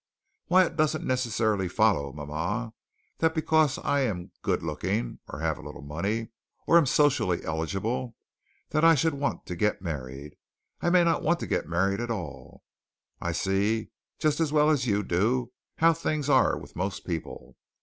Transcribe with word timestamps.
"Why, 0.47 0.65
it 0.65 0.75
doesn't 0.77 1.05
necessarily 1.05 1.67
follow, 1.67 2.11
mama, 2.11 2.73
that 3.19 3.35
because 3.35 3.77
I 3.77 3.99
am 3.99 4.31
good 4.41 4.63
looking, 4.63 5.19
or 5.27 5.41
have 5.41 5.59
a 5.59 5.61
little 5.61 5.83
money, 5.83 6.29
or 6.65 6.79
am 6.79 6.87
socially 6.87 7.43
eligible, 7.43 8.15
that 8.71 8.83
I 8.83 8.95
should 8.95 9.13
want 9.13 9.45
to 9.45 9.55
get 9.55 9.79
married. 9.83 10.31
I 10.81 10.89
may 10.89 11.03
not 11.03 11.21
want 11.21 11.39
to 11.41 11.45
get 11.45 11.69
married 11.69 11.99
at 11.99 12.09
all. 12.09 12.63
I 13.21 13.31
see 13.31 13.91
just 14.17 14.39
as 14.39 14.51
well 14.51 14.71
as 14.71 14.87
you 14.87 15.03
do 15.03 15.51
how 15.77 15.93
things 15.93 16.31
are 16.31 16.57
with 16.57 16.75
most 16.75 17.05
people. 17.05 17.55